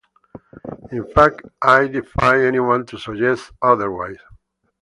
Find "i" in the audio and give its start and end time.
1.61-1.85